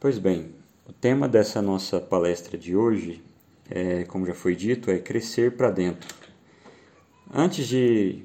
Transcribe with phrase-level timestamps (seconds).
[0.00, 0.54] Pois bem,
[0.88, 3.22] o tema dessa nossa palestra de hoje,
[3.68, 6.08] é, como já foi dito, é crescer para dentro.
[7.30, 8.22] Antes de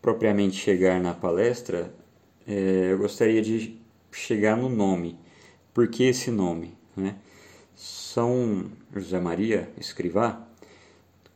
[0.00, 1.92] propriamente chegar na palestra,
[2.48, 3.78] é, eu gostaria de
[4.10, 5.18] chegar no nome.
[5.74, 6.72] Por que esse nome?
[6.96, 7.16] Né?
[7.76, 10.48] São José Maria Escrivá,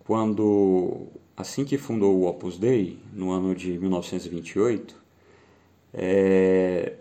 [0.06, 4.96] quando assim que fundou o Opus Dei, no ano de 1928,
[5.92, 6.94] é,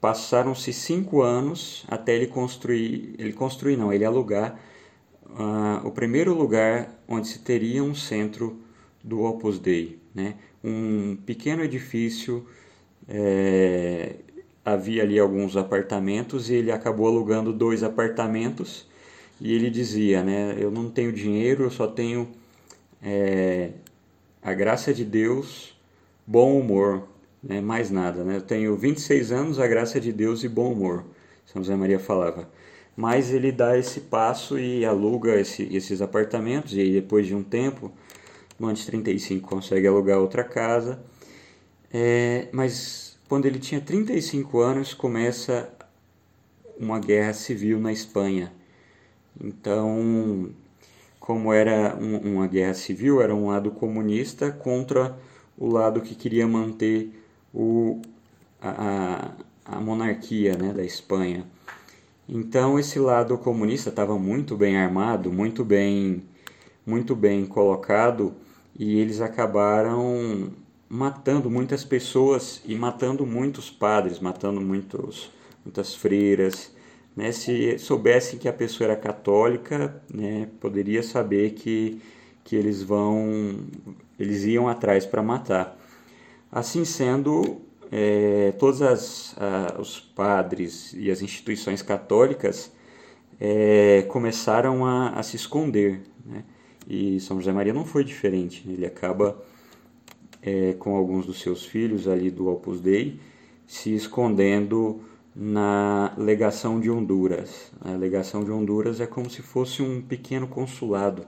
[0.00, 4.58] passaram-se cinco anos até ele construir, ele construir não, ele alugar
[5.30, 8.60] uh, o primeiro lugar onde se teria um centro
[9.02, 10.34] do Opus Dei, né?
[10.62, 12.46] Um pequeno edifício,
[13.08, 14.16] é,
[14.64, 18.86] havia ali alguns apartamentos e ele acabou alugando dois apartamentos
[19.40, 20.56] e ele dizia, né?
[20.58, 22.28] Eu não tenho dinheiro, eu só tenho
[23.00, 23.70] é,
[24.42, 25.76] a graça de Deus,
[26.26, 27.06] bom humor,
[27.46, 28.24] né, mais nada.
[28.24, 28.36] Né?
[28.36, 31.04] Eu tenho 26 anos, a graça de Deus e bom humor,
[31.46, 32.48] São José Maria falava.
[32.96, 37.92] Mas ele dá esse passo e aluga esse, esses apartamentos, e depois de um tempo,
[38.58, 40.98] no de 35, consegue alugar outra casa.
[41.92, 45.70] É, mas quando ele tinha 35 anos, começa
[46.78, 48.52] uma guerra civil na Espanha.
[49.38, 50.50] Então,
[51.20, 55.18] como era um, uma guerra civil, era um lado comunista contra
[55.56, 57.10] o lado que queria manter
[57.52, 58.00] o,
[58.60, 59.32] a,
[59.64, 61.44] a monarquia né, da Espanha.
[62.28, 66.24] Então esse lado comunista estava muito bem armado, muito bem,
[66.84, 68.34] muito bem colocado
[68.78, 70.50] e eles acabaram
[70.88, 75.30] matando muitas pessoas e matando muitos padres, matando muitos,
[75.64, 76.74] muitas freiras.
[77.14, 77.32] Né?
[77.32, 82.00] Se soubessem que a pessoa era católica, né, poderia saber que,
[82.44, 83.56] que eles vão,
[84.18, 85.78] eles iam atrás para matar.
[86.50, 92.72] Assim sendo, é, todos as, a, os padres e as instituições católicas
[93.40, 96.02] é, começaram a, a, se esconder.
[96.24, 96.44] Né?
[96.88, 98.64] E São José Maria não foi diferente.
[98.68, 99.42] Ele acaba
[100.42, 103.18] é, com alguns dos seus filhos ali do Opus Dei
[103.66, 105.00] se escondendo
[105.34, 107.72] na legação de Honduras.
[107.80, 111.26] A legação de Honduras é como se fosse um pequeno consulado,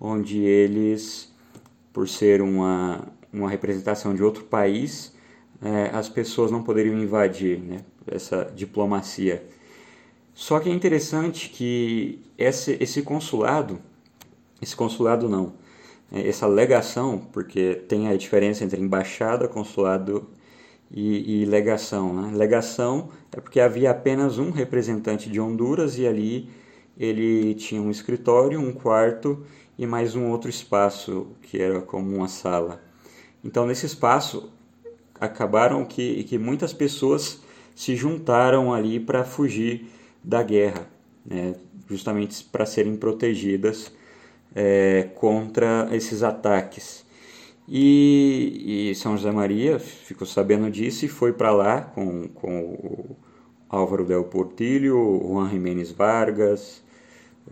[0.00, 1.32] onde eles,
[1.92, 5.12] por ser uma, uma representação de outro país,
[5.62, 9.44] é, as pessoas não poderiam invadir né, essa diplomacia.
[10.34, 13.78] Só que é interessante que esse, esse consulado,
[14.60, 15.54] esse consulado não,
[16.12, 20.28] é, essa legação, porque tem a diferença entre embaixada, consulado
[20.90, 22.12] e, e legação.
[22.14, 22.36] Né?
[22.36, 26.48] Legação é porque havia apenas um representante de Honduras e ali
[26.96, 29.44] ele tinha um escritório, um quarto
[29.76, 32.80] e mais um outro espaço que era como uma sala.
[33.44, 34.50] Então, nesse espaço,
[35.20, 37.40] acabaram que, que muitas pessoas
[37.74, 39.86] se juntaram ali para fugir
[40.22, 40.88] da guerra,
[41.24, 41.54] né?
[41.88, 43.92] justamente para serem protegidas
[44.54, 47.04] é, contra esses ataques.
[47.68, 53.16] E, e, São José Maria ficou sabendo disso e foi para lá com, com o
[53.68, 56.82] Álvaro Del Portillo, o Juan Jiménez Vargas,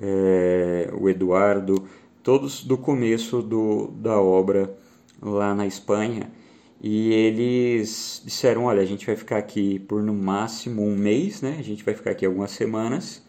[0.00, 1.86] é, o Eduardo,
[2.22, 4.76] todos do começo do, da obra
[5.22, 6.31] lá na Espanha
[6.83, 11.56] e eles disseram: olha, a gente vai ficar aqui por no máximo um mês, né?
[11.59, 13.22] A gente vai ficar aqui algumas semanas,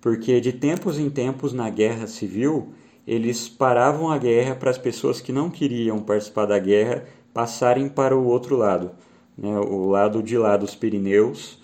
[0.00, 2.72] porque de tempos em tempos na guerra civil
[3.06, 8.14] eles paravam a guerra para as pessoas que não queriam participar da guerra passarem para
[8.14, 8.90] o outro lado,
[9.36, 9.58] né?
[9.58, 11.58] o lado de lá dos Pirineus,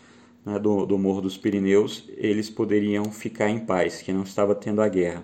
[0.44, 0.58] né?
[0.58, 4.88] do, do Morro dos Pirineus, eles poderiam ficar em paz, que não estava tendo a
[4.88, 5.22] guerra.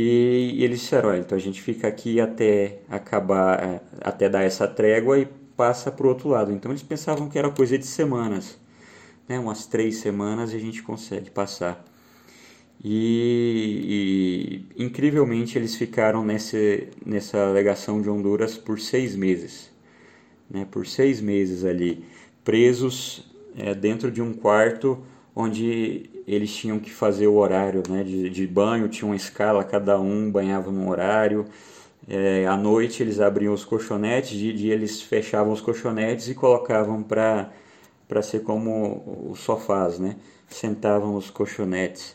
[0.00, 4.68] E, eles disseram, olha, então a gente fica aqui até acabar, é, até dar essa
[4.68, 5.26] trégua e
[5.56, 6.52] passa para o outro lado.
[6.52, 8.56] Então eles pensavam que era coisa de semanas,
[9.28, 9.40] né?
[9.40, 11.84] umas três semanas e a gente consegue passar.
[12.82, 19.68] E, e, incrivelmente eles ficaram nesse, nessa alegação de Honduras por seis meses,
[20.48, 20.64] né?
[20.70, 22.04] por seis meses ali,
[22.44, 25.02] presos é, dentro de um quarto
[25.34, 29.98] onde eles tinham que fazer o horário né, de, de banho, tinha uma escala, cada
[29.98, 31.46] um banhava num horário.
[32.06, 37.02] É, à noite eles abriam os colchonetes, de dia eles fechavam os colchonetes e colocavam
[37.02, 40.16] para ser como os sofás, né?
[40.46, 42.14] sentavam os colchonetes.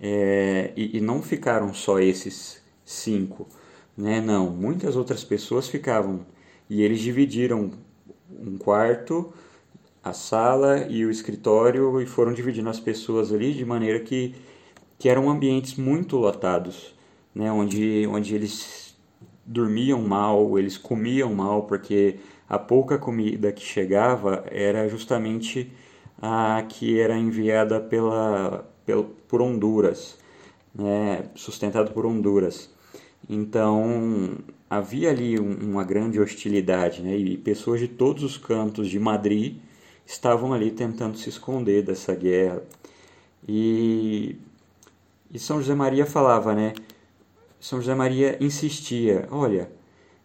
[0.00, 3.46] É, e, e não ficaram só esses cinco,
[3.96, 4.20] né?
[4.20, 6.26] não, muitas outras pessoas ficavam.
[6.68, 7.70] E eles dividiram
[8.28, 9.32] um quarto
[10.06, 14.36] a sala e o escritório e foram dividindo as pessoas ali de maneira que,
[14.96, 16.94] que eram ambientes muito lotados,
[17.34, 17.50] né?
[17.50, 18.96] onde, onde eles
[19.44, 25.72] dormiam mal, eles comiam mal, porque a pouca comida que chegava era justamente
[26.22, 30.16] a que era enviada pela, pela por Honduras,
[30.72, 32.70] né, sustentado por Honduras.
[33.28, 34.38] Então
[34.70, 39.56] havia ali uma grande hostilidade, né, e pessoas de todos os cantos de Madrid
[40.06, 42.62] estavam ali tentando se esconder dessa guerra.
[43.46, 44.36] E,
[45.30, 46.74] e São José Maria falava, né?
[47.60, 49.70] São José Maria insistia: olha,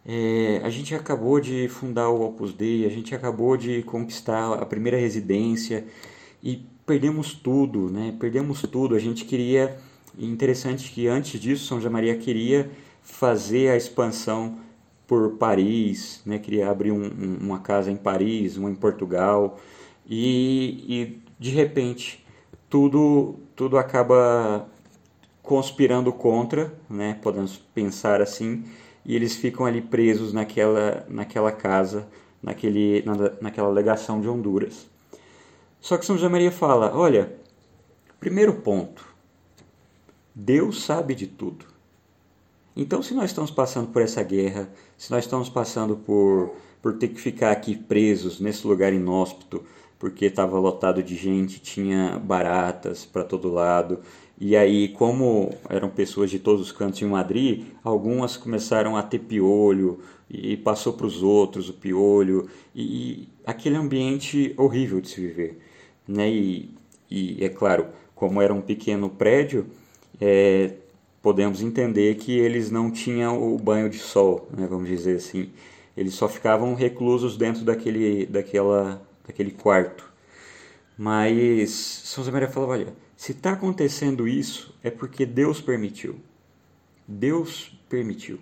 [0.06, 4.66] é, a gente acabou de fundar o Opus Dei, a gente acabou de conquistar a
[4.66, 5.84] primeira residência
[6.42, 8.14] e perdemos tudo, né?
[8.18, 8.94] Perdemos tudo.
[8.94, 9.76] A gente queria.
[10.18, 12.70] Interessante que antes disso, São José Maria queria
[13.02, 14.58] fazer a expansão
[15.12, 16.38] por Paris, né?
[16.38, 19.60] Queria abrir um, uma casa em Paris, uma em Portugal
[20.06, 22.24] e, e de repente
[22.70, 24.66] tudo tudo acaba
[25.42, 27.18] conspirando contra, né?
[27.20, 28.64] Podemos pensar assim
[29.04, 32.08] e eles ficam ali presos naquela, naquela casa,
[32.42, 34.88] naquele, na, naquela legação de Honduras.
[35.78, 37.36] Só que São José Maria fala: olha,
[38.18, 39.06] primeiro ponto,
[40.34, 41.66] Deus sabe de tudo.
[42.76, 47.08] Então, se nós estamos passando por essa guerra, se nós estamos passando por, por ter
[47.08, 49.62] que ficar aqui presos nesse lugar inóspito,
[49.98, 54.00] porque estava lotado de gente, tinha baratas para todo lado,
[54.40, 59.20] e aí, como eram pessoas de todos os cantos em Madrid, algumas começaram a ter
[59.20, 65.60] piolho e passou para os outros o piolho e, aquele ambiente horrível de se viver,
[66.08, 66.28] né?
[66.28, 66.70] E,
[67.08, 67.86] e é claro,
[68.16, 69.66] como era um pequeno prédio,
[70.20, 70.74] é,
[71.22, 74.66] podemos entender que eles não tinham o banho de sol, né?
[74.68, 75.50] Vamos dizer assim,
[75.96, 80.10] eles só ficavam reclusos dentro daquele, daquela, daquele quarto.
[80.98, 86.16] Mas São José Maria falava, olha, se está acontecendo isso, é porque Deus permitiu.
[87.06, 88.38] Deus permitiu.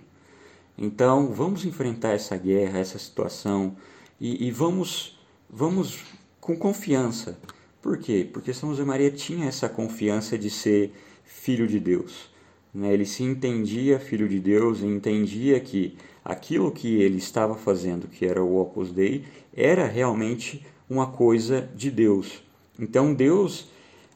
[0.76, 3.76] Então, vamos enfrentar essa guerra, essa situação
[4.18, 5.18] e, e vamos,
[5.48, 6.02] vamos
[6.40, 7.38] com confiança.
[7.82, 8.28] Por quê?
[8.30, 10.92] Porque São José Maria tinha essa confiança de ser
[11.24, 12.30] filho de Deus.
[12.72, 12.92] Né?
[12.92, 18.24] Ele se entendia filho de Deus e entendia que aquilo que ele estava fazendo, que
[18.24, 19.24] era o Opus Dei,
[19.54, 22.42] era realmente uma coisa de Deus.
[22.78, 23.68] Então Deus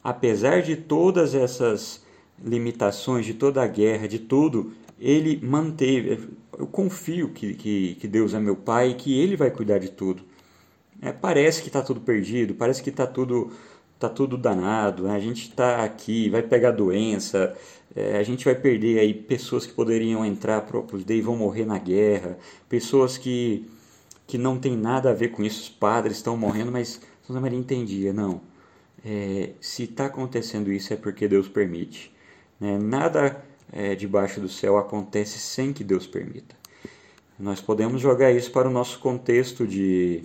[0.05, 2.05] apesar de todas essas
[2.39, 6.29] limitações, de toda a guerra, de tudo, ele manteve.
[6.55, 9.89] Eu confio que, que, que Deus é meu Pai e que Ele vai cuidar de
[9.89, 10.21] tudo.
[11.01, 13.51] É, parece que está tudo perdido, parece que está tudo,
[13.97, 15.15] tá tudo danado, né?
[15.15, 17.55] a gente está aqui, vai pegar doença,
[17.95, 21.35] é, a gente vai perder aí pessoas que poderiam entrar para o Opus Dei vão
[21.35, 22.37] morrer na guerra,
[22.67, 23.69] pessoas que,
[24.27, 27.57] que não tem nada a ver com isso, os padres estão morrendo, mas Santa Maria
[27.57, 28.41] entendia, não
[29.05, 32.11] é, se está acontecendo isso é porque Deus permite.
[32.59, 32.79] Né?
[32.79, 33.39] Nada
[33.71, 36.55] é, debaixo do céu acontece sem que Deus permita.
[37.37, 40.23] Nós podemos jogar isso para o nosso contexto de,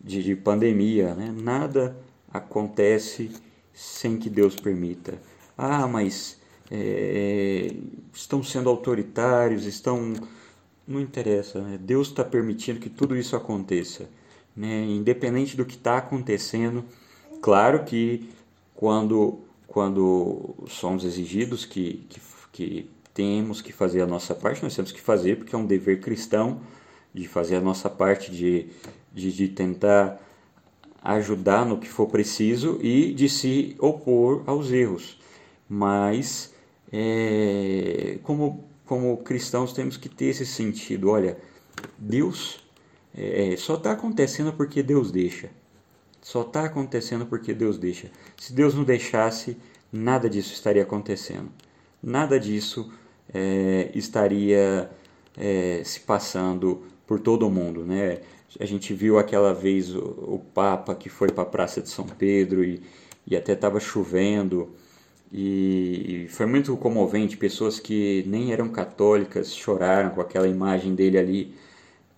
[0.00, 1.14] de, de pandemia.
[1.14, 1.32] Né?
[1.36, 1.96] Nada
[2.32, 3.30] acontece
[3.72, 5.14] sem que Deus permita.
[5.56, 6.40] Ah, mas
[6.70, 7.74] é,
[8.12, 10.14] estão sendo autoritários, estão.
[10.86, 11.78] Não interessa, né?
[11.80, 14.08] Deus está permitindo que tudo isso aconteça.
[14.56, 14.84] Né?
[14.84, 16.84] Independente do que está acontecendo,
[17.40, 18.28] Claro que
[18.74, 22.20] quando, quando somos exigidos que, que,
[22.52, 26.00] que temos que fazer a nossa parte, nós temos que fazer, porque é um dever
[26.00, 26.60] cristão
[27.14, 28.66] de fazer a nossa parte, de,
[29.12, 30.20] de, de tentar
[31.02, 35.18] ajudar no que for preciso e de se opor aos erros.
[35.68, 36.52] Mas,
[36.92, 41.36] é, como, como cristãos, temos que ter esse sentido: olha,
[41.98, 42.64] Deus
[43.14, 45.50] é, só está acontecendo porque Deus deixa.
[46.20, 48.10] Só está acontecendo porque Deus deixa.
[48.36, 49.56] Se Deus não deixasse,
[49.92, 51.50] nada disso estaria acontecendo.
[52.02, 52.92] Nada disso
[53.32, 54.90] é, estaria
[55.36, 57.84] é, se passando por todo o mundo.
[57.84, 58.20] Né?
[58.58, 62.06] A gente viu aquela vez o, o Papa que foi para a Praça de São
[62.06, 62.82] Pedro e,
[63.26, 64.74] e até estava chovendo.
[65.32, 67.36] E foi muito comovente.
[67.36, 71.54] Pessoas que nem eram católicas choraram com aquela imagem dele ali,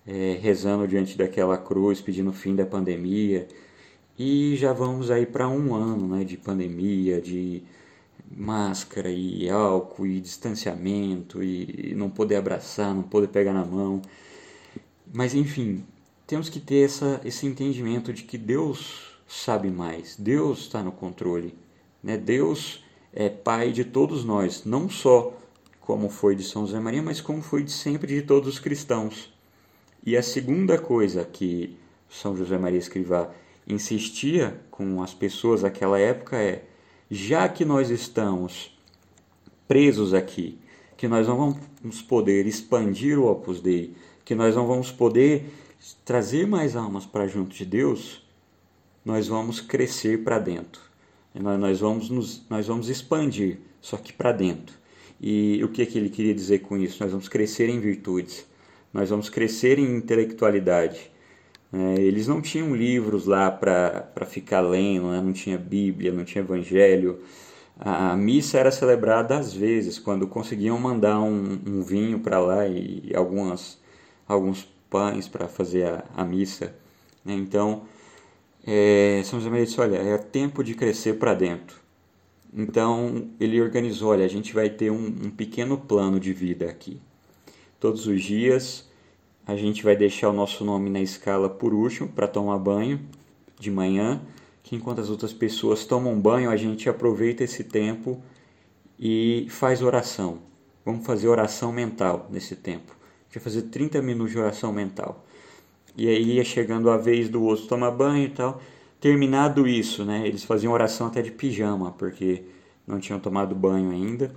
[0.07, 3.47] é, rezando diante daquela cruz, pedindo o fim da pandemia.
[4.17, 7.63] E já vamos aí para um ano né, de pandemia, de
[8.31, 14.01] máscara e álcool e distanciamento e não poder abraçar, não poder pegar na mão.
[15.13, 15.83] Mas enfim,
[16.27, 21.55] temos que ter essa, esse entendimento de que Deus sabe mais, Deus está no controle.
[22.03, 22.17] Né?
[22.17, 25.33] Deus é Pai de todos nós, não só
[25.81, 29.33] como foi de São José Maria, mas como foi de sempre de todos os cristãos.
[30.05, 31.75] E a segunda coisa que
[32.09, 33.29] São José Maria Escrivá
[33.67, 36.65] insistia com as pessoas daquela época é:
[37.09, 38.77] já que nós estamos
[39.67, 40.59] presos aqui,
[40.95, 45.45] que nós não vamos poder expandir o Opus Dei, que nós não vamos poder
[46.03, 48.23] trazer mais almas para junto de Deus,
[49.03, 50.88] nós vamos crescer para dentro.
[51.41, 54.75] Nós vamos, nos, nós vamos expandir, só que para dentro.
[55.21, 57.01] E o que, que ele queria dizer com isso?
[57.01, 58.45] Nós vamos crescer em virtudes,
[58.93, 61.09] nós vamos crescer em intelectualidade.
[61.71, 65.21] É, eles não tinham livros lá para ficar lendo, né?
[65.21, 67.19] não tinha Bíblia, não tinha Evangelho.
[67.79, 72.67] A, a, missa era celebrada às vezes, quando conseguiam mandar um, um vinho para lá
[72.67, 73.79] e algumas,
[74.27, 76.75] alguns pães para fazer a, a missa.
[77.23, 77.33] Né?
[77.35, 77.83] Então,
[78.71, 81.77] é, São José Maria disse, olha, é tempo de crescer para dentro.
[82.53, 86.99] Então, ele organizou, olha, a gente vai ter um, um pequeno plano de vida aqui.
[87.79, 88.87] Todos os dias,
[89.45, 92.99] a gente vai deixar o nosso nome na escala por último para tomar banho
[93.59, 94.21] de manhã,
[94.61, 98.21] que enquanto as outras pessoas tomam banho, a gente aproveita esse tempo
[98.99, 100.39] e faz oração.
[100.85, 102.91] Vamos fazer oração mental nesse tempo.
[102.91, 105.25] A gente vai fazer 30 minutos de oração mental.
[105.99, 108.61] E aí ia chegando a vez do outro tomar banho e tal.
[109.01, 110.25] Terminado isso, né?
[110.25, 112.43] Eles faziam oração até de pijama, porque
[112.87, 114.33] não tinham tomado banho ainda.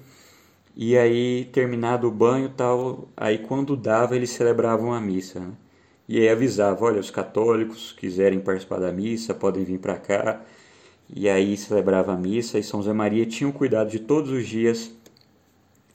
[0.76, 5.38] E aí, terminado o banho tal, aí quando dava, eles celebravam a missa.
[5.38, 5.52] Né?
[6.08, 10.42] E aí avisava, olha, os católicos quiserem participar da missa, podem vir para cá.
[11.14, 14.48] E aí celebrava a missa e São José Maria tinha o cuidado de todos os
[14.48, 14.90] dias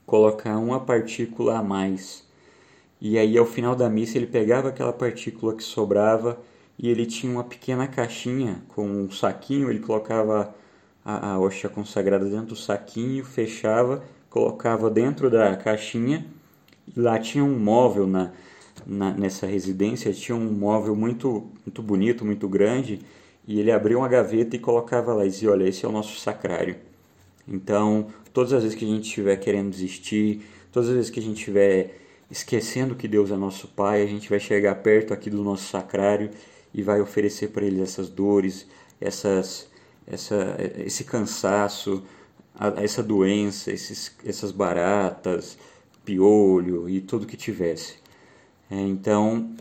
[0.06, 2.27] colocar uma partícula a mais
[3.00, 6.38] e aí, ao final da missa, ele pegava aquela partícula que sobrava
[6.76, 9.70] e ele tinha uma pequena caixinha com um saquinho.
[9.70, 10.52] Ele colocava
[11.04, 16.26] a, a hóstia consagrada dentro do saquinho, fechava, colocava dentro da caixinha.
[16.94, 18.32] E lá tinha um móvel na,
[18.84, 23.00] na, nessa residência, tinha um móvel muito, muito bonito, muito grande.
[23.46, 26.18] E ele abria uma gaveta e colocava lá e dizia: Olha, esse é o nosso
[26.18, 26.76] sacrário.
[27.46, 31.22] Então, todas as vezes que a gente estiver querendo desistir, todas as vezes que a
[31.22, 35.42] gente estiver esquecendo que Deus é nosso Pai, a gente vai chegar perto aqui do
[35.42, 36.30] nosso sacrário
[36.72, 38.66] e vai oferecer para Ele essas dores,
[39.00, 39.68] essas,
[40.06, 42.02] essa, esse cansaço,
[42.76, 45.56] essa doença, esses, essas baratas,
[46.04, 47.96] piolho e tudo que tivesse.
[48.70, 49.54] É, então,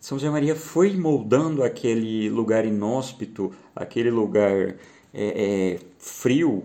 [0.00, 4.76] São José Maria foi moldando aquele lugar inóspito, aquele lugar
[5.12, 6.64] é, é, frio,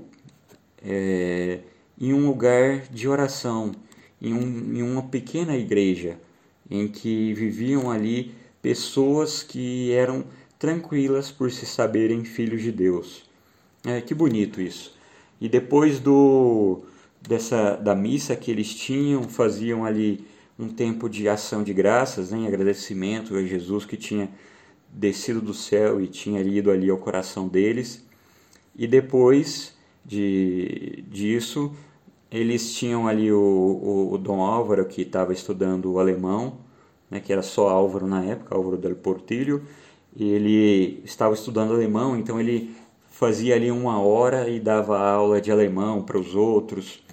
[0.83, 1.59] é,
[1.99, 3.71] em um lugar de oração
[4.21, 6.17] em, um, em uma pequena igreja
[6.69, 10.25] em que viviam ali pessoas que eram
[10.57, 13.23] tranquilas por se saberem filhos de Deus.
[13.85, 14.95] É, que bonito isso.
[15.39, 16.81] E depois do
[17.21, 20.25] dessa da missa que eles tinham, faziam ali
[20.57, 24.29] um tempo de ação de graças, né, em agradecimento a Jesus que tinha
[24.91, 28.03] descido do céu e tinha ido ali ao coração deles.
[28.75, 29.73] E depois
[30.05, 31.73] de disso,
[32.31, 36.57] eles tinham ali o, o, o Dom Álvaro, que estava estudando o alemão,
[37.09, 39.63] né, que era só Álvaro na época, Álvaro del Portillo,
[40.15, 42.75] e ele estava estudando alemão, então ele
[43.09, 47.03] fazia ali uma hora e dava aula de alemão para os outros.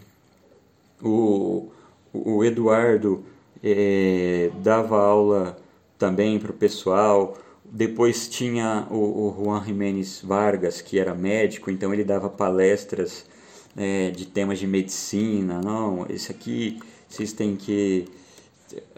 [1.02, 1.70] O,
[2.12, 3.24] o Eduardo
[3.62, 5.56] é, dava aula
[5.98, 7.36] também para o pessoal.
[7.64, 13.26] Depois tinha o, o Juan Jiménez Vargas, que era médico, então ele dava palestras
[13.76, 18.06] é, de temas de medicina, não, esse aqui vocês têm que,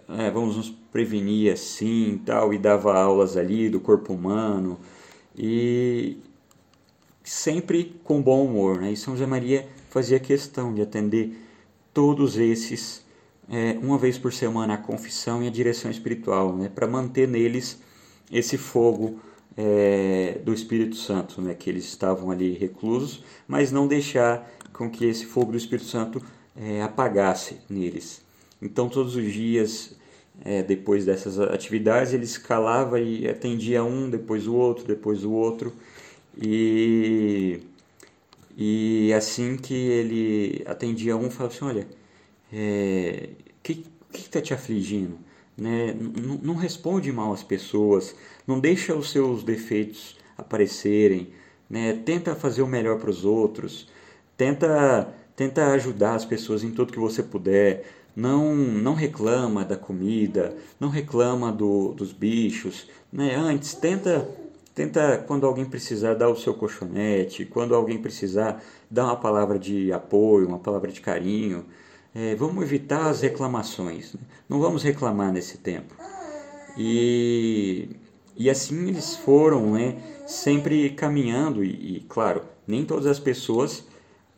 [0.08, 4.78] é, vamos nos prevenir assim tal, e dava aulas ali do corpo humano,
[5.37, 6.16] e
[7.23, 8.92] sempre com bom humor, né?
[8.92, 11.37] E São José Maria fazia questão de atender
[11.92, 13.04] todos esses
[13.50, 16.70] é, uma vez por semana a confissão e a direção espiritual, né?
[16.75, 17.80] Para manter neles
[18.30, 19.20] esse fogo
[19.61, 21.53] é, do Espírito Santo, né?
[21.53, 26.23] Que eles estavam ali reclusos, mas não deixar com que esse fogo do Espírito Santo
[26.57, 28.23] é, apagasse neles.
[28.62, 29.97] Então, todos os dias,
[30.45, 35.73] é, depois dessas atividades, ele escalava e atendia um, depois o outro, depois o outro.
[36.41, 37.61] E,
[38.57, 41.88] e assim que ele atendia um, falava assim: Olha,
[42.53, 43.85] o que
[44.15, 45.19] está te afligindo?
[45.59, 45.93] Né?
[46.41, 48.15] Não, responde mal às pessoas,
[48.47, 51.33] não deixa os seus defeitos aparecerem,
[51.69, 52.00] né?
[52.05, 53.88] tenta fazer o melhor para os outros.
[54.37, 57.85] Tenta, tenta ajudar as pessoas em tudo que você puder.
[58.15, 62.88] Não, não reclama da comida, não reclama do, dos bichos.
[63.12, 63.35] Né?
[63.35, 64.29] Antes, tenta,
[64.77, 67.45] tenta, quando alguém precisar, dar o seu colchonete.
[67.45, 71.65] Quando alguém precisar, dar uma palavra de apoio, uma palavra de carinho.
[72.15, 74.15] É, vamos evitar as reclamações.
[74.15, 74.21] Né?
[74.49, 75.95] Não vamos reclamar nesse tempo.
[76.77, 77.91] E,
[78.37, 79.97] e assim eles foram, né,
[80.27, 81.65] sempre caminhando.
[81.65, 83.85] E, e, claro, nem todas as pessoas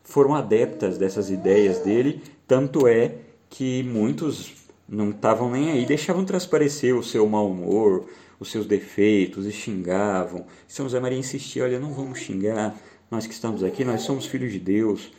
[0.03, 3.15] foram adeptas dessas ideias dele, tanto é
[3.49, 4.53] que muitos
[4.87, 8.05] não estavam nem aí, deixavam transparecer o seu mau humor,
[8.39, 10.45] os seus defeitos e xingavam.
[10.67, 12.75] São José Maria insistia: olha, não vamos xingar,
[13.09, 15.11] nós que estamos aqui, nós somos filhos de Deus,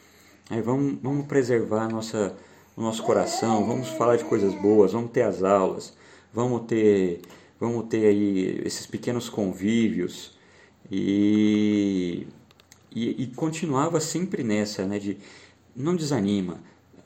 [0.50, 2.36] aí vamos, vamos preservar nossa,
[2.76, 5.96] o nosso coração, vamos falar de coisas boas, vamos ter as aulas,
[6.32, 7.20] vamos ter,
[7.58, 10.36] vamos ter aí esses pequenos convívios.
[10.90, 12.26] E,
[12.94, 15.16] e, e continuava sempre nessa, né, de
[15.74, 16.58] não desanima.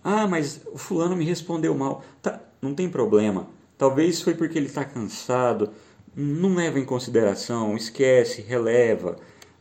[0.02, 2.04] Ah, mas o fulano me respondeu mal.
[2.22, 3.48] Tá, não tem problema.
[3.78, 5.70] Talvez foi porque ele está cansado,
[6.14, 9.16] não leva em consideração, esquece, releva,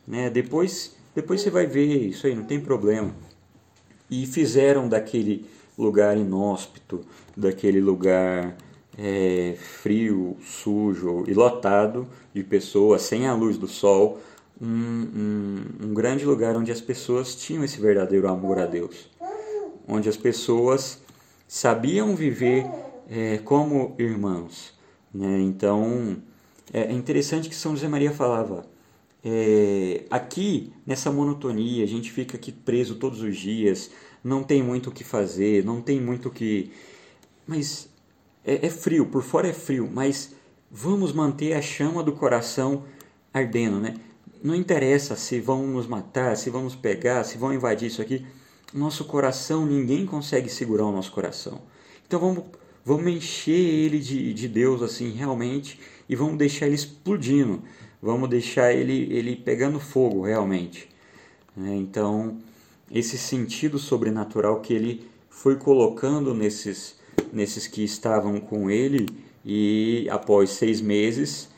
[0.06, 0.30] né?
[0.30, 3.14] Depois, depois você vai ver isso aí, não tem problema.
[4.10, 5.46] E fizeram daquele
[5.78, 7.00] lugar inóspito,
[7.36, 8.56] daquele lugar
[8.98, 14.20] é, frio, sujo e lotado de pessoas, sem a luz do sol,
[14.60, 19.10] um, um, um grande lugar onde as pessoas tinham esse verdadeiro amor a Deus,
[19.86, 21.00] onde as pessoas
[21.46, 22.66] sabiam viver
[23.08, 24.74] é, como irmãos.
[25.12, 25.40] Né?
[25.40, 26.16] Então,
[26.72, 28.66] é interessante que São José Maria falava,
[29.28, 33.90] é, aqui nessa monotonia, a gente fica aqui preso todos os dias,
[34.22, 36.70] não tem muito o que fazer, não tem muito o que.
[37.44, 37.88] Mas
[38.44, 40.32] é, é frio, por fora é frio, mas
[40.70, 42.84] vamos manter a chama do coração
[43.34, 43.96] ardendo, né?
[44.44, 48.24] Não interessa se vão nos matar, se vão nos pegar, se vão invadir isso aqui.
[48.72, 51.62] Nosso coração, ninguém consegue segurar o nosso coração.
[52.06, 52.44] Então vamos,
[52.84, 57.60] vamos encher ele de, de Deus assim realmente e vamos deixar ele explodindo,
[58.02, 60.88] vamos deixar ele, ele pegando fogo realmente.
[61.56, 62.38] É, então,
[62.90, 66.98] esse sentido sobrenatural que ele foi colocando nesses,
[67.32, 69.06] nesses que estavam com ele
[69.44, 71.48] e após seis meses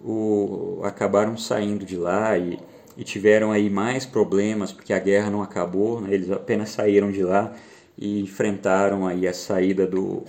[0.00, 2.58] o, acabaram saindo de lá e,
[2.96, 6.14] e tiveram aí mais problemas porque a guerra não acabou, né?
[6.14, 7.54] eles apenas saíram de lá
[7.98, 10.24] e enfrentaram aí a saída do,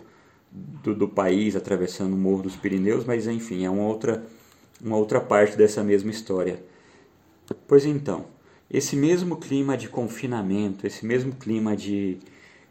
[0.51, 4.25] do, do, país atravessando o Morro dos Pirineus, mas enfim, é uma outra,
[4.81, 6.61] uma outra parte dessa mesma história.
[7.67, 8.25] Pois então,
[8.69, 12.17] esse mesmo clima de confinamento, esse mesmo clima de,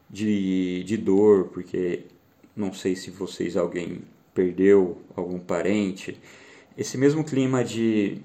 [0.08, 2.04] de, de dor, porque
[2.54, 4.02] não sei se vocês, alguém
[4.34, 6.18] perdeu algum parente,
[6.76, 8.18] esse mesmo clima de,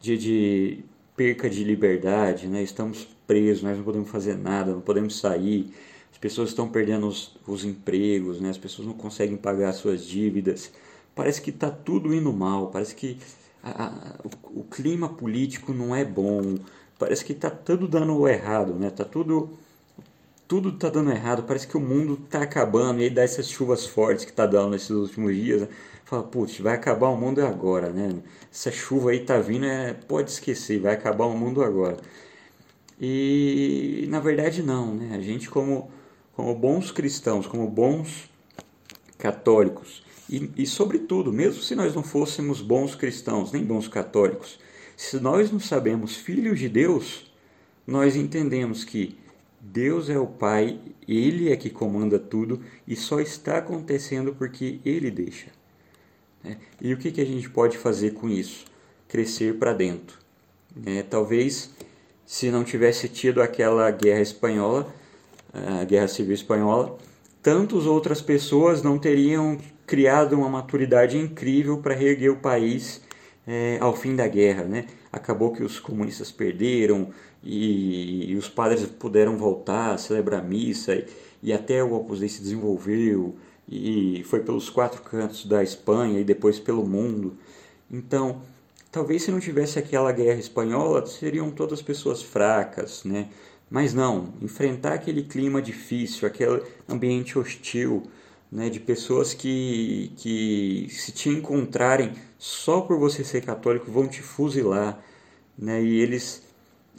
[0.00, 0.78] de, de
[1.14, 2.62] perca de liberdade, né?
[2.62, 5.70] estamos presos, nós não podemos fazer nada, não podemos sair,
[6.10, 8.48] as pessoas estão perdendo os, os empregos, né?
[8.48, 10.72] as pessoas não conseguem pagar suas dívidas.
[11.18, 13.18] Parece que está tudo indo mal, parece que
[13.60, 16.54] a, a, o, o, clima político não é bom,
[16.96, 18.88] parece que está tudo dando errado, né?
[18.88, 19.50] Tá tudo
[20.46, 23.84] tudo está dando errado, parece que o mundo está acabando, e aí dá essas chuvas
[23.84, 25.68] fortes que está dando nesses últimos dias, né?
[26.04, 28.22] fala, putz, vai acabar o mundo agora, né?
[28.52, 31.96] Essa chuva aí tá vindo, é, pode esquecer, vai acabar o mundo agora.
[33.00, 35.16] E na verdade não, né?
[35.16, 35.90] A gente como
[36.36, 38.30] como bons cristãos, como bons
[39.18, 44.58] católicos, e, e, sobretudo, mesmo se nós não fôssemos bons cristãos, nem bons católicos,
[44.96, 47.30] se nós não sabemos filhos de Deus,
[47.86, 49.16] nós entendemos que
[49.60, 55.10] Deus é o Pai, Ele é que comanda tudo e só está acontecendo porque Ele
[55.10, 55.46] deixa.
[56.44, 56.58] Né?
[56.80, 58.64] E o que, que a gente pode fazer com isso?
[59.08, 60.18] Crescer para dentro.
[60.84, 61.70] É, talvez,
[62.26, 64.94] se não tivesse tido aquela guerra espanhola,
[65.52, 66.98] a Guerra Civil Espanhola,
[67.42, 73.00] tantas outras pessoas não teriam criado uma maturidade incrível para reerguer o país
[73.46, 74.64] é, ao fim da guerra.
[74.64, 74.84] Né?
[75.10, 77.08] Acabou que os comunistas perderam
[77.42, 81.06] e, e os padres puderam voltar a celebrar missa e,
[81.42, 83.34] e até o Opus Dei se desenvolveu
[83.66, 87.36] e foi pelos quatro cantos da Espanha e depois pelo mundo.
[87.90, 88.42] Então,
[88.92, 93.28] talvez se não tivesse aquela guerra espanhola, seriam todas pessoas fracas, né?
[93.70, 98.04] Mas não, enfrentar aquele clima difícil, aquele ambiente hostil,
[98.50, 104.22] né, de pessoas que, que se te encontrarem só por você ser católico vão te
[104.22, 105.02] fuzilar,
[105.56, 106.42] né, e eles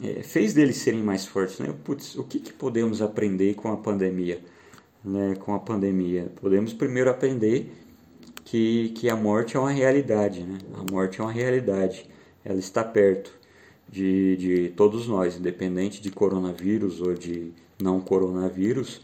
[0.02, 1.74] é, fez deles serem mais fortes, né?
[1.84, 4.40] Putz, o que, que podemos aprender com a pandemia,
[5.04, 5.34] né?
[5.40, 7.70] Com a pandemia, podemos primeiro aprender
[8.44, 10.58] que, que a morte é uma realidade, né?
[10.74, 12.08] A morte é uma realidade,
[12.44, 13.32] ela está perto
[13.88, 19.02] de, de todos nós, independente de coronavírus ou de não coronavírus,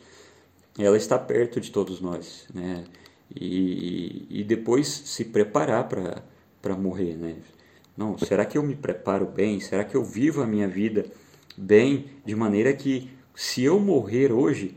[0.79, 2.85] ela está perto de todos nós, né?
[3.35, 7.37] E, e depois se preparar para morrer, né?
[7.97, 9.59] Não, será que eu me preparo bem?
[9.59, 11.07] Será que eu vivo a minha vida
[11.57, 14.77] bem de maneira que se eu morrer hoje,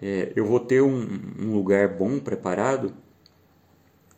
[0.00, 1.06] é, eu vou ter um,
[1.38, 2.94] um lugar bom preparado?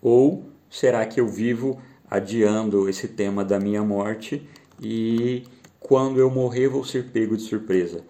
[0.01, 4.47] Ou será que eu vivo adiando esse tema da minha morte
[4.81, 5.45] e
[5.81, 8.05] quando eu morrer vou ser pego de surpresa.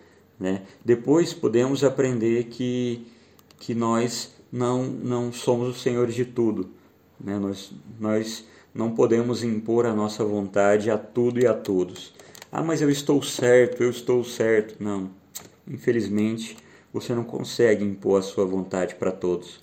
[0.45, 0.61] Né?
[0.85, 3.07] Depois podemos aprender que,
[3.59, 6.69] que nós não, não somos os senhores de tudo.
[7.19, 7.39] Né?
[7.39, 12.13] Nós, nós não podemos impor a nossa vontade a tudo e a todos.
[12.53, 14.77] Ah, mas eu estou certo, eu estou certo.
[14.85, 15.11] Não.
[15.67, 16.59] Infelizmente,
[16.93, 19.59] você não consegue impor a sua vontade para todos.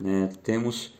[0.00, 0.30] Né?
[0.42, 0.94] Temos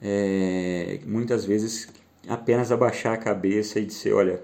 [0.00, 1.88] é, muitas vezes
[2.26, 4.42] apenas abaixar a cabeça e dizer: olha,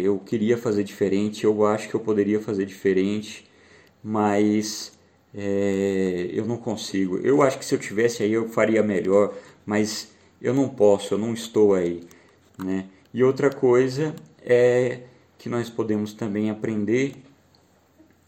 [0.00, 3.46] eu queria fazer diferente, eu acho que eu poderia fazer diferente,
[4.02, 4.92] mas
[5.34, 7.18] é, eu não consigo.
[7.18, 11.18] Eu acho que se eu tivesse aí eu faria melhor, mas eu não posso, eu
[11.18, 12.02] não estou aí.
[12.58, 12.86] Né?
[13.12, 15.00] E outra coisa é
[15.38, 17.14] que nós podemos também aprender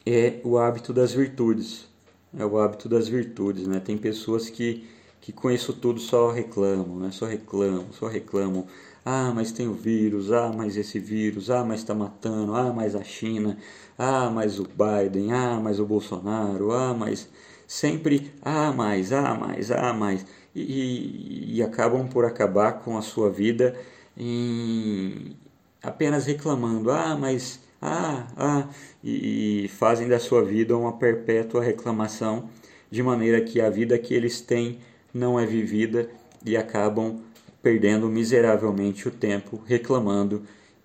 [0.04, 1.88] é o hábito das virtudes.
[2.36, 3.80] É o hábito das virtudes, né?
[3.80, 4.86] Tem pessoas que,
[5.20, 7.10] que com isso tudo só reclamam, né?
[7.10, 8.66] Só reclamam, só reclamam.
[9.10, 12.94] Ah, mas tem o vírus, ah, mas esse vírus, ah, mas está matando, ah, mas
[12.94, 13.56] a China,
[13.96, 17.26] ah, mas o Biden, ah, mas o Bolsonaro, ah, mas
[17.66, 20.26] sempre, ah, mais, ah, mais, ah, mais.
[20.54, 23.74] E, e, acabam por acabar com a sua vida
[24.14, 25.34] em
[25.82, 28.68] apenas reclamando, ah, mas ah, ah,
[29.02, 32.50] e, e fazem da sua vida uma perpétua reclamação,
[32.90, 34.80] de maneira que a vida que eles têm
[35.14, 36.10] não é vivida
[36.44, 37.22] e acabam
[37.62, 40.42] perdendo miseravelmente o tempo reclamando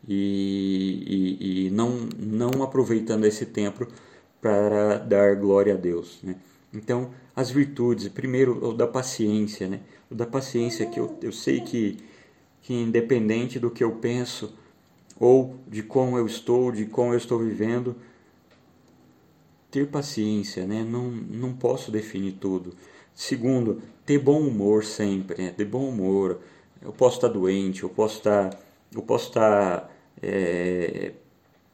[0.07, 3.88] e, e, e não, não aproveitando esse tempo
[4.41, 6.19] para dar glória a Deus.
[6.21, 6.36] Né?
[6.73, 9.79] Então, as virtudes, primeiro o da paciência, né?
[10.12, 11.97] o da paciência que eu, eu sei que,
[12.62, 14.53] que independente do que eu penso,
[15.19, 17.95] ou de como eu estou, de como eu estou vivendo.
[19.71, 20.83] Ter paciência, né?
[20.83, 22.75] não, não posso definir tudo.
[23.15, 25.53] Segundo, ter bom humor sempre, né?
[25.55, 26.41] ter bom humor.
[26.84, 28.60] Eu posso estar doente, eu posso estar,
[28.93, 29.91] eu posso estar
[30.22, 31.13] é,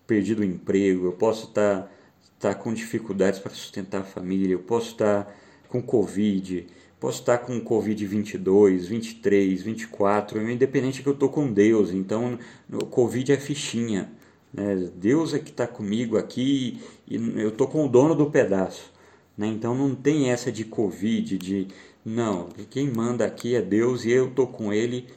[0.05, 1.91] perdido o emprego, eu posso estar,
[2.35, 5.35] estar com dificuldades para sustentar a família, eu posso estar
[5.67, 6.67] com Covid,
[6.99, 11.91] Posso estar com Covid 22, 23, 24, independente que eu estou com Deus.
[11.91, 12.37] Então,
[12.69, 14.11] o Covid é fichinha.
[14.53, 14.89] Né?
[14.95, 18.91] Deus é que está comigo aqui e eu estou com o dono do pedaço.
[19.37, 19.47] Né?
[19.47, 21.67] Então, não tem essa de Covid, de
[22.05, 25.07] não, quem manda aqui é Deus e eu estou com Ele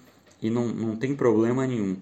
[0.40, 1.96] e não, não tem problema nenhum.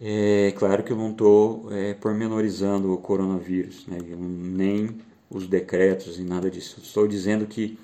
[0.00, 3.98] É claro que eu não estou é, pormenorizando o coronavírus, né?
[4.18, 4.98] nem
[5.30, 6.80] os decretos e nada disso.
[6.82, 7.78] Estou dizendo que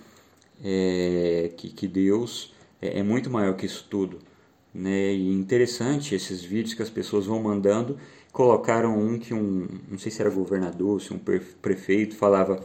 [0.62, 4.18] é, que, que Deus é, é, muito maior que isso tudo.
[4.74, 5.12] Né?
[5.14, 7.98] E interessante esses vídeos que as pessoas vão mandando.
[8.32, 12.62] Colocaram um que um, não sei se era governador, se um prefeito falava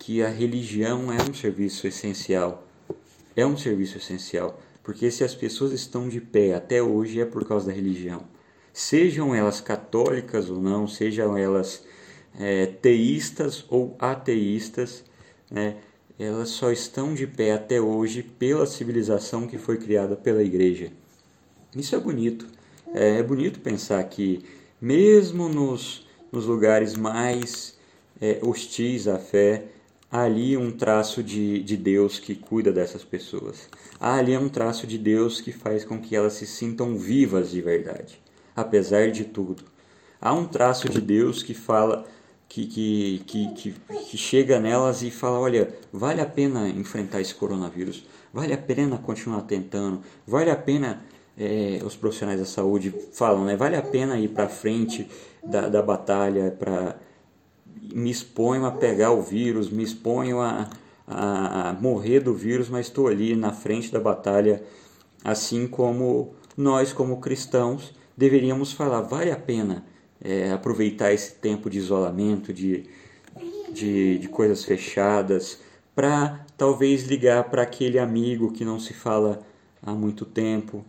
[0.00, 2.66] que a religião é um serviço essencial.
[3.36, 7.46] É um serviço essencial, porque se as pessoas estão de pé até hoje é por
[7.46, 8.24] causa da religião.
[8.72, 11.84] Sejam elas católicas ou não, sejam elas
[12.38, 15.04] é, teístas ou ateístas,
[15.50, 15.76] né?
[16.18, 20.90] elas só estão de pé até hoje pela civilização que foi criada pela igreja.
[21.76, 22.46] Isso é bonito.
[22.94, 24.42] É, é bonito pensar que,
[24.80, 27.78] mesmo nos, nos lugares mais
[28.18, 29.66] é, hostis à fé,
[30.10, 33.68] há ali um traço de, de Deus que cuida dessas pessoas.
[33.98, 37.60] Há ali um traço de Deus que faz com que elas se sintam vivas de
[37.60, 38.20] verdade,
[38.56, 39.62] apesar de tudo.
[40.20, 42.04] Há um traço de Deus que fala
[42.48, 43.74] que, que, que,
[44.10, 48.98] que, chega nelas e fala: olha, vale a pena enfrentar esse coronavírus, vale a pena
[48.98, 51.02] continuar tentando, vale a pena.
[51.38, 53.56] É, os profissionais da saúde falam, né?
[53.56, 55.08] Vale a pena ir para frente
[55.42, 56.96] da, da batalha, para
[57.94, 60.68] me exponho a pegar o vírus, me exponho a,
[61.06, 64.62] a, morrer do vírus, mas estou ali na frente da batalha,
[65.24, 69.84] assim como nós, como cristãos, deveríamos falar: vale a pena
[70.22, 72.84] é, aproveitar esse tempo de isolamento, de,
[73.72, 75.60] de, de coisas fechadas,
[75.94, 79.40] para talvez ligar para aquele amigo que não se fala
[79.82, 80.84] há muito tempo,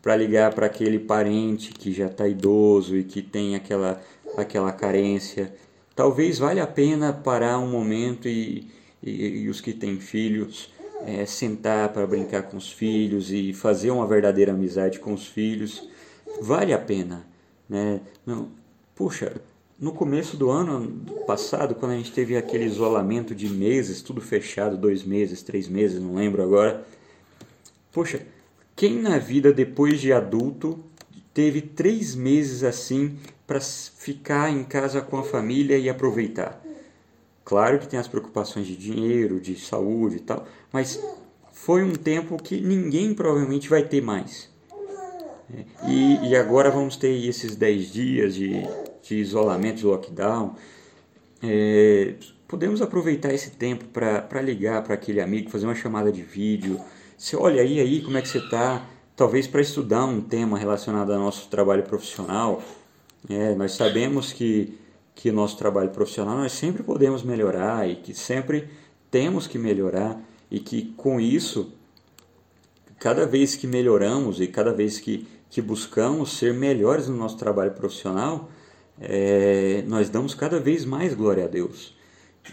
[0.00, 4.00] para ligar para aquele parente que já está idoso e que tem aquela,
[4.36, 5.52] aquela carência.
[6.00, 8.70] Talvez valha a pena parar um momento e,
[9.02, 10.72] e, e os que têm filhos
[11.04, 15.86] é, sentar para brincar com os filhos e fazer uma verdadeira amizade com os filhos.
[16.40, 17.26] Vale a pena.
[17.68, 18.00] Né?
[18.24, 18.48] Não,
[18.94, 19.42] Puxa,
[19.78, 24.78] no começo do ano passado, quando a gente teve aquele isolamento de meses, tudo fechado,
[24.78, 26.82] dois meses, três meses, não lembro agora.
[27.92, 28.22] Poxa,
[28.74, 30.82] quem na vida depois de adulto
[31.32, 36.62] teve três meses assim para ficar em casa com a família e aproveitar?
[37.44, 41.02] Claro que tem as preocupações de dinheiro, de saúde e tal, mas
[41.52, 44.48] foi um tempo que ninguém provavelmente vai ter mais.
[45.88, 48.62] E, e agora vamos ter esses 10 dias de
[49.02, 50.54] de isolamento, de lockdown,
[51.42, 52.14] é,
[52.46, 56.80] podemos aproveitar esse tempo para ligar para aquele amigo, fazer uma chamada de vídeo.
[57.16, 58.86] Você olha aí, aí, como é que você está?
[59.20, 62.62] Talvez para estudar um tema relacionado ao nosso trabalho profissional.
[63.28, 64.78] É, nós sabemos que
[65.14, 68.70] que nosso trabalho profissional nós sempre podemos melhorar e que sempre
[69.10, 70.18] temos que melhorar
[70.50, 71.74] e que com isso
[72.98, 77.72] cada vez que melhoramos e cada vez que, que buscamos ser melhores no nosso trabalho
[77.72, 78.48] profissional,
[78.98, 81.94] é, nós damos cada vez mais glória a Deus.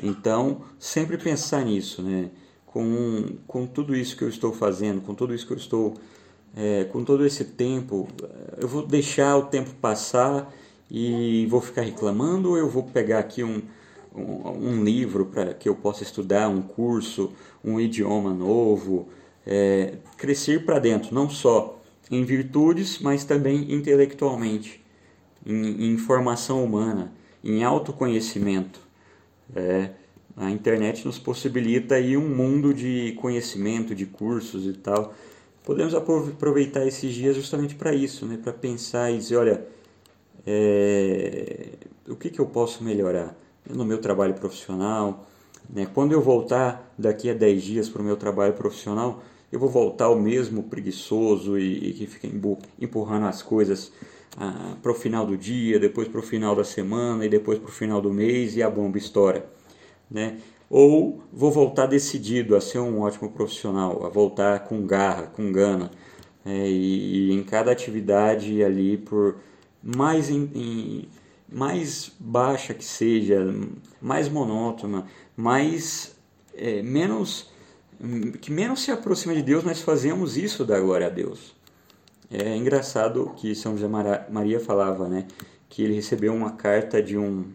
[0.04, 2.30] Então, sempre pensar nisso, né?
[2.66, 5.94] Com, com tudo isso que eu estou fazendo, com tudo isso que eu estou,
[6.58, 8.08] é, com todo esse tempo,
[8.60, 10.52] eu vou deixar o tempo passar
[10.90, 13.62] e vou ficar reclamando ou eu vou pegar aqui um,
[14.16, 17.32] um, um livro para que eu possa estudar, um curso,
[17.64, 19.08] um idioma novo,
[19.46, 24.84] é, crescer para dentro, não só em virtudes, mas também intelectualmente,
[25.46, 28.80] em, em formação humana, em autoconhecimento.
[29.56, 29.92] É,
[30.36, 35.14] a internet nos possibilita aí um mundo de conhecimento, de cursos e tal.
[35.68, 38.40] Podemos aproveitar esses dias justamente para isso, né?
[38.42, 39.68] para pensar e dizer, olha,
[40.46, 41.72] é,
[42.08, 43.38] o que, que eu posso melhorar
[43.70, 45.28] no meu trabalho profissional.
[45.70, 45.86] Né?
[45.94, 50.08] Quando eu voltar daqui a 10 dias para o meu trabalho profissional, eu vou voltar
[50.08, 52.30] o mesmo preguiçoso e, e que fica
[52.80, 53.92] empurrando as coisas
[54.38, 57.68] ah, para o final do dia, depois para o final da semana e depois para
[57.68, 59.46] o final do mês e a bomba estoura.
[60.10, 60.38] Né?
[60.70, 65.92] Ou vou voltar decidido a ser um ótimo profissional, a voltar com garra, com gana,
[66.46, 69.38] é, e, e em cada atividade ali por
[69.82, 71.08] mais, em,
[71.50, 73.46] mais baixa que seja,
[74.02, 76.16] mais monótona, mais
[76.56, 77.50] é, menos
[78.42, 81.56] que menos se aproxima de Deus, nós fazemos isso da glória a Deus.
[82.30, 83.88] É engraçado que São José
[84.30, 85.26] Maria falava, né,
[85.70, 87.46] que ele recebeu uma carta de um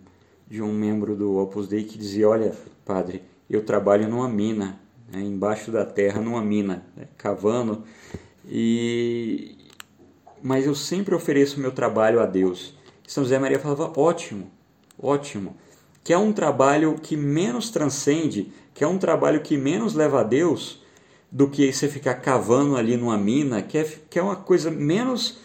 [0.52, 2.52] de um membro do Opus Dei que dizia: Olha,
[2.84, 4.78] padre, eu trabalho numa mina,
[5.10, 7.84] né, embaixo da terra, numa mina, né, cavando,
[8.46, 9.56] e,
[10.42, 12.74] mas eu sempre ofereço meu trabalho a Deus.
[13.08, 14.50] São José Maria falava: ótimo,
[15.02, 15.56] ótimo.
[16.04, 20.22] Que é um trabalho que menos transcende, que é um trabalho que menos leva a
[20.22, 20.82] Deus
[21.30, 25.38] do que você ficar cavando ali numa mina, que é, que é uma coisa menos,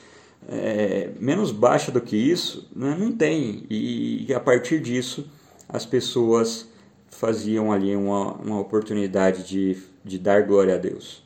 [0.48, 2.96] é, menos baixa do que isso, né?
[3.00, 3.66] não tem.
[3.70, 5.30] E, e, a partir disso,
[5.70, 6.68] as pessoas
[7.10, 11.24] faziam ali uma, uma oportunidade de, de dar glória a Deus.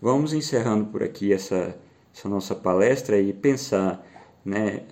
[0.00, 1.74] Vamos encerrando por aqui essa
[2.14, 4.06] essa nossa palestra e pensar
[4.44, 4.82] né,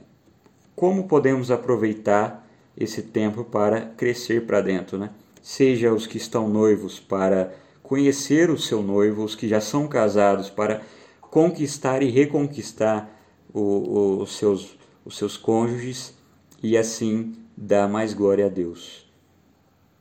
[0.75, 4.97] como podemos aproveitar esse tempo para crescer para dentro.
[4.97, 5.11] Né?
[5.43, 7.53] Seja os que estão noivos para
[7.83, 10.81] conhecer o seu noivo, os que já são casados para
[11.21, 13.20] conquistar e reconquistar
[13.53, 16.15] o, o, os, seus, os seus cônjuges
[16.63, 19.10] e assim dar mais glória a Deus.